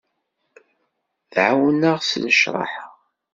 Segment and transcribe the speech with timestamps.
[1.31, 2.85] Tɛawen-aɣ s lecraha.